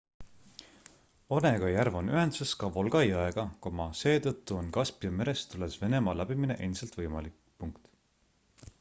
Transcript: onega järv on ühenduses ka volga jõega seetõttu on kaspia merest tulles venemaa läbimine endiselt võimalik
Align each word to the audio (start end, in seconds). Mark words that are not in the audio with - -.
onega 1.35 1.67
järv 1.73 1.97
on 1.99 2.07
ühenduses 2.13 2.53
ka 2.63 2.69
volga 2.79 3.03
jõega 3.07 3.45
seetõttu 3.99 4.57
on 4.63 4.73
kaspia 4.81 5.15
merest 5.21 5.49
tulles 5.53 5.79
venemaa 5.83 6.15
läbimine 6.23 6.61
endiselt 6.69 7.01
võimalik 7.03 7.73